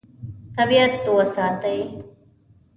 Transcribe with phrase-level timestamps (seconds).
[0.57, 1.81] طبیعت وساتئ.